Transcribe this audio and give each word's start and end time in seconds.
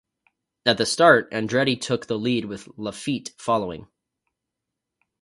At 0.65 0.79
the 0.79 0.87
start, 0.87 1.29
Andretti 1.29 1.79
took 1.79 2.07
the 2.07 2.17
lead 2.17 2.45
with 2.45 2.67
Laffite 2.75 3.33
following. 3.39 3.85